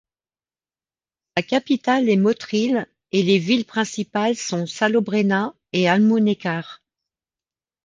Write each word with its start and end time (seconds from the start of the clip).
Sa 1.37 1.43
capitale 1.43 2.09
est 2.09 2.15
Motril 2.17 2.87
et 3.11 3.21
les 3.21 3.37
villes 3.37 3.65
principales 3.65 4.35
sont 4.35 4.65
Salobreña 4.65 5.53
et 5.73 5.87
Almuñécar. 5.87 6.81